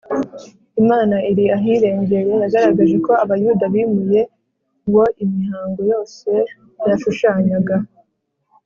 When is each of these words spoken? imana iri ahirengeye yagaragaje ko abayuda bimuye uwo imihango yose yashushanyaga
imana 0.81 1.15
iri 1.31 1.45
ahirengeye 1.57 2.25
yagaragaje 2.43 2.95
ko 3.05 3.11
abayuda 3.23 3.65
bimuye 3.73 4.21
uwo 4.87 5.03
imihango 5.23 5.81
yose 5.91 6.29
yashushanyaga 6.89 7.75